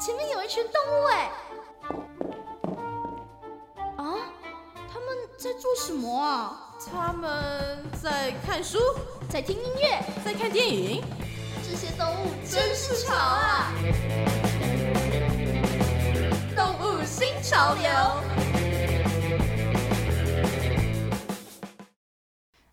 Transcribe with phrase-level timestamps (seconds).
[0.00, 1.30] 前面有一群动物哎！
[3.96, 4.32] 啊，
[4.92, 6.74] 他们在做什么啊？
[6.90, 8.78] 他们在看书，
[9.30, 11.02] 在听音乐，在看电影。
[11.62, 13.72] 这些动物真是潮啊！
[16.54, 17.84] 动物新潮流。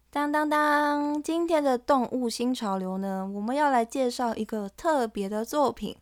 [0.10, 1.24] 当当当！
[1.24, 5.96] 今天的动物新潮流呢，我们要来介绍一个特别的作品，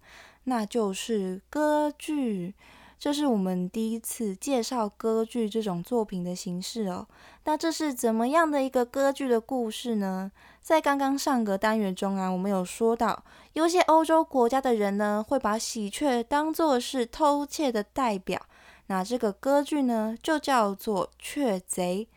[0.49, 2.55] 那就是歌剧。
[2.97, 7.07] 这是我们第一次介绍歌剧这种作品的形式哦。
[7.45, 10.29] 那这是怎么样的一个歌剧的故事呢？
[10.61, 18.41] 在刚刚上个单元中啊，我们有说到，有些欧洲国家的人呢，会把喜鹊当作是偷窃的代表。
[18.87, 22.09] 那这个歌剧呢，就叫做《雀贼》。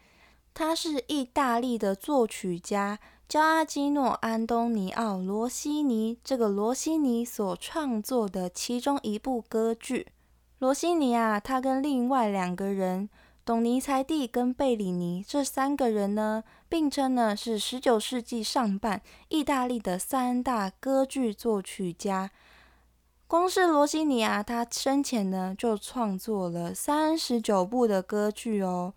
[0.53, 2.99] 他是意大利的作曲家，
[3.33, 6.19] 叫阿基诺·安东尼奥·罗西尼。
[6.23, 10.09] 这个罗西尼所创作的其中一部歌剧。
[10.59, 13.09] 罗西尼啊，他跟另外两个人，
[13.43, 22.31] 董尼才蒂跟贝里尼这三个人呢，并称呢是十九世纪上半意大利的三大歌剧作曲家。
[23.27, 28.93] 光是罗西尼啊，他生前呢就创作了三十九部的歌剧哦。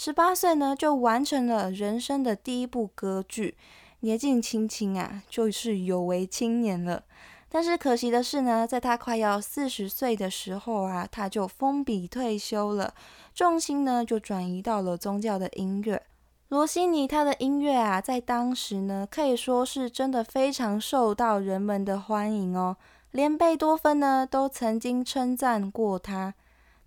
[0.00, 3.56] 十八岁呢，就完成了人生的第一部歌剧，
[3.98, 7.02] 年纪轻轻啊，就是有为青年了。
[7.48, 12.94] 但是可惜的是呢，在他快要四十岁的时候啊，他就封笔退休了，
[13.34, 16.00] 重心呢就转移到了宗教的音乐。
[16.46, 22.76] 罗西尼他的音乐啊，在当时呢，可以说是真的非常受到人们的欢迎哦，
[23.10, 26.34] 连贝多芬呢都曾经称赞过他。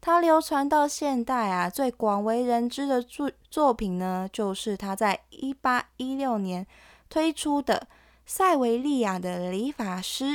[0.01, 6.65] 他流传到现代啊，最广为人知的作作品呢，就是他在一八一六年
[7.07, 7.87] 推出的
[8.25, 10.25] 《塞维利亚的理发师》，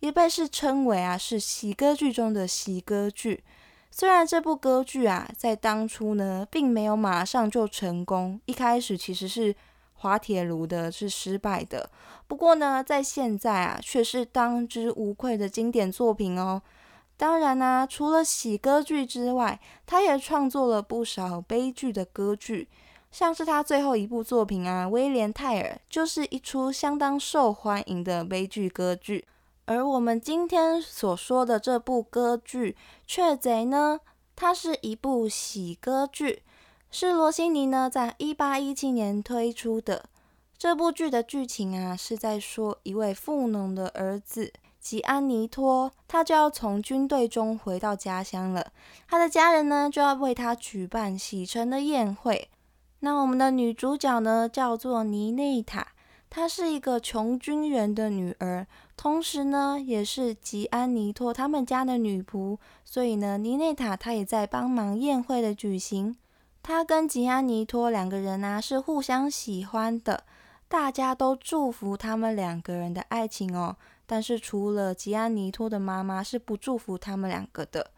[0.00, 3.44] 也被是称为啊是喜歌剧中的喜歌剧。
[3.90, 9.54] 虽然这部歌剧啊，在当初呢，并没有马上就成功，一开始其实是
[9.92, 11.90] 滑铁卢的，是失败的。
[12.26, 16.62] 不过呢，在现在啊，却是当之无愧的经典作品哦。
[17.16, 22.68] 当然啦，除了喜歌剧之外，他也创作了不少悲剧的歌剧，
[23.12, 29.24] 像是他最后一部作品啊，《威廉泰尔》就是一出相当受欢迎的悲剧歌剧。
[29.66, 32.72] 而我们今天所说的这部歌剧
[33.06, 34.00] 《雀贼》呢，
[34.34, 36.42] 它是一部喜歌剧，
[36.90, 40.06] 是罗西尼呢在一八一七年推出的。
[40.58, 44.52] 这部剧的剧情啊，是在说一位富农的儿子。
[44.84, 48.70] 吉安尼托，他就要从军队中回到家乡了。
[49.08, 52.50] 他的家人呢，就要为他举办喜承的宴会。
[53.00, 55.88] 那我们的女主角呢，叫做尼内塔，
[56.28, 62.58] 她是一个穷军人的女儿，同时呢，也是吉安尼托他们家的女仆。
[62.84, 66.14] 所以呢，尼内塔她也在帮忙宴会的举行。
[66.62, 70.24] 她跟吉安尼托两个人呢，是互相喜欢的，
[70.68, 73.76] 大家都祝福他们两个人的爱情哦。
[74.06, 77.90] 但是除了吉安尼托的妈妈是不祝福他们两个的。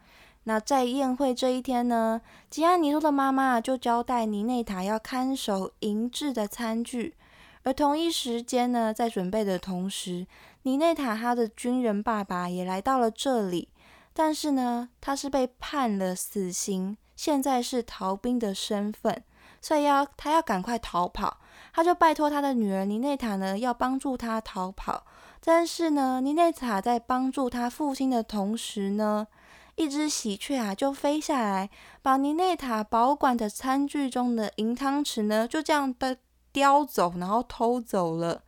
[0.43, 7.15] 那在宴会这一天呢，吉安尼托的妈妈就交代尼内塔要看守银质的餐具，
[7.63, 10.25] 而同一时间呢，在准备的同时，
[10.63, 13.67] 尼内塔他的军人爸爸也来到了这里，
[14.13, 19.21] 但是呢，他是被判了死刑，现在是逃兵的身份，
[19.61, 21.41] 所以要他要赶快逃跑，
[21.73, 25.05] 他就拜托他的女儿尼内塔呢，要帮助他逃跑。
[25.43, 29.27] 但是呢，尼内塔在帮助他父亲的同时呢，
[29.75, 31.69] 一只喜鹊啊就飞下来，
[32.01, 36.17] 把尼内塔保管的餐具中的银汤匙呢就这样的
[36.51, 38.43] 叼走，然后偷走了。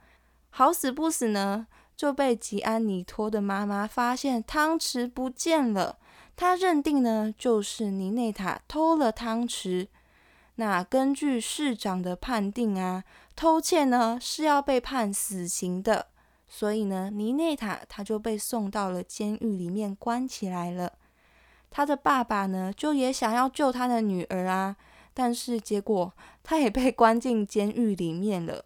[0.50, 5.98] 好死不死呢，就被吉安尼托的妈妈发现汤匙不见了。
[6.36, 9.88] 他认定呢就是尼内塔偷了汤匙。
[10.56, 13.04] 那根据市长的判定啊，
[13.36, 16.08] 偷窃呢是要被判死刑的。
[16.52, 20.94] 所以呢，尼内塔他就被送到了监狱里面关起来了。
[21.70, 24.76] 他的爸爸呢，就也想要救他的女儿啊，
[25.14, 28.66] 但是结果他也被关进监狱里面了。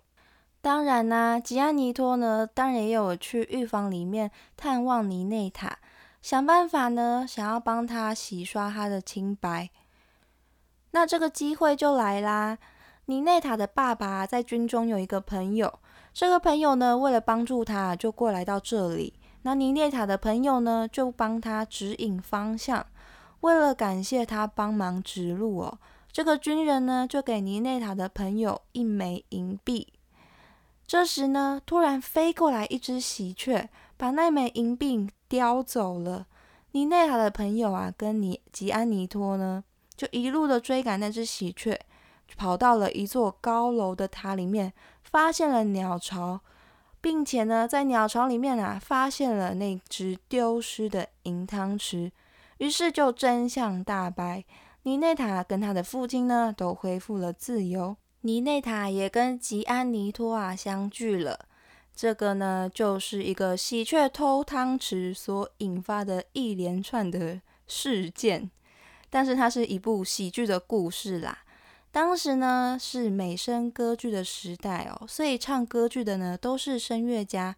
[0.61, 5.79] 当然啦，吉安尼托呢，当然也有去狱房里面探望尼内塔，
[6.21, 9.69] 想办法呢，想要帮他洗刷他的清白。
[10.91, 12.57] 那这个机会就来啦，
[13.07, 15.79] 尼内塔的爸爸在军中有一个朋友。
[16.13, 19.13] 这个朋友呢，为了帮助他，就过来到这里。
[19.41, 22.85] 那尼涅塔的朋友呢，就帮他指引方向。
[23.41, 25.79] 为了感谢他帮忙指路哦，
[26.11, 29.91] 这个军人呢，就给尼内塔的朋友一枚银币。
[30.85, 33.67] 这时呢，突然飞过来一只喜鹊，
[33.97, 36.27] 把那枚银币叼走了。
[36.73, 39.63] 尼内塔的朋友啊，跟尼吉安尼托呢，
[39.95, 41.79] 就一路的追赶那只喜鹊，
[42.35, 46.41] 跑到了一座高楼的塔里面，发现了鸟巢，
[46.99, 52.11] 并且呢，在鸟巢里面啊，发现了那只丢失的银汤匙。
[52.57, 54.45] 于是就真相大白，
[54.83, 57.97] 尼内塔跟他的父亲呢，都恢复了自由。
[58.21, 61.47] 尼内塔也跟吉安尼托啊相聚了。
[61.93, 68.49] 这个呢，就是一个喜鹊偷汤匙所引发的一连串的事件，
[69.09, 71.39] 但是它是一部喜剧的故事啦。
[71.93, 77.55] 当时呢是美声歌剧的时代哦，所以唱歌剧的呢都是声乐家。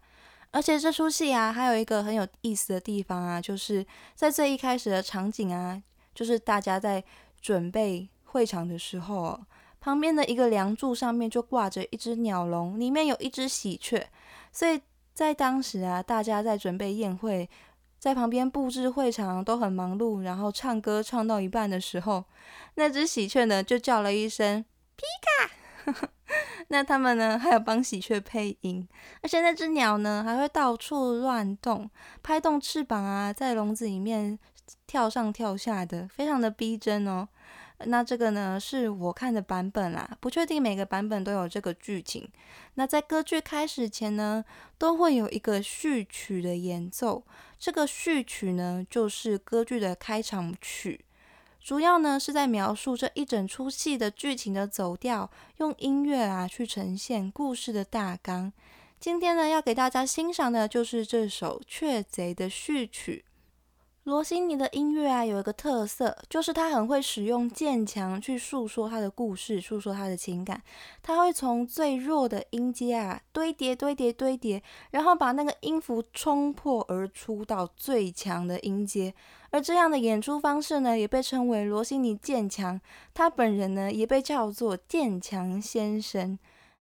[0.50, 3.84] 而且这出戏啊，还有一个很有意思的地方啊，就是
[4.14, 5.82] 在最一开始的场景啊，
[6.14, 7.02] 就是大家在
[7.40, 9.40] 准备会场的时候。
[9.80, 14.06] 旁边的一个梁柱上面就挂着一只鸟笼，里面有一只喜鹊。
[14.52, 14.78] 所以
[15.14, 17.48] 在当时啊，大家在准备宴会，
[18.06, 20.22] 在旁边布置会场都很忙碌。
[20.22, 22.24] 然后唱歌唱到一半的时候，
[22.76, 24.64] 那只喜鹊呢就叫了一声
[24.94, 25.50] “皮卡”。
[26.70, 28.86] 那他们呢还有帮喜鹊配音，
[29.22, 31.90] 而且那只鸟呢还会到处乱动，
[32.22, 34.38] 拍动翅膀啊，在笼子里面
[34.86, 37.26] 跳上跳下的，非常的逼真哦。
[37.84, 42.26] 那这个呢是我看的版本啦，不确定每个版本都有这个剧情。
[42.74, 44.44] 那在歌剧开始前呢，
[44.78, 47.22] 都会有一个序曲的演奏。
[47.58, 51.04] 这个序曲呢，就是歌剧的开场曲，
[51.60, 58.52] 主要呢是在描述这一整出戏的剧情的走调，用音乐啊去呈现故事的大纲。
[58.98, 63.24] 今天呢要给大家欣赏的就是这首《雀贼》的序曲。
[64.06, 70.62] 罗西尼的音乐啊，有一个特色，就是他很会使用渐强去诉说他的故事，诉说他的情感。
[71.02, 74.62] 他会从最弱的音阶啊堆叠、堆叠、堆叠，
[74.92, 79.12] 然后把那个音符冲破而出到最强的音阶。
[79.50, 82.80] 而这样的演出方式呢，也被称为罗西尼渐强。
[83.12, 86.38] 他本人呢，也被叫做渐强先生。